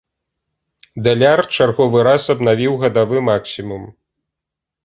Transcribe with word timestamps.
Даляр 1.07 1.41
чарговы 1.55 1.99
раз 2.09 2.23
абнавіў 2.35 2.73
гадавы 2.85 3.17
максімум. 3.29 3.83